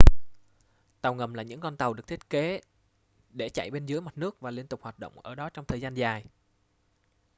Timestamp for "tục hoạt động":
4.67-5.19